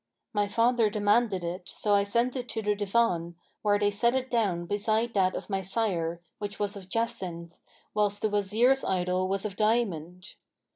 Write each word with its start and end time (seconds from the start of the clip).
My 0.33 0.47
father 0.47 0.89
demanded 0.89 1.43
it, 1.43 1.69
so 1.69 1.93
I 1.93 2.05
sent 2.05 2.35
it 2.35 2.49
to 2.49 2.63
the 2.63 2.73
Divan, 2.73 3.35
where 3.61 3.77
they 3.77 3.91
set 3.91 4.15
it 4.15 4.31
down 4.31 4.65
beside 4.65 5.13
that 5.13 5.35
of 5.35 5.47
my 5.47 5.61
sire, 5.61 6.23
which 6.39 6.57
was 6.57 6.75
of 6.75 6.89
jacinth, 6.89 7.59
whilst 7.93 8.23
the 8.23 8.29
Wazir's 8.31 8.83
idol 8.83 9.27
was 9.27 9.45
of 9.45 9.55
diamond. 9.55 10.33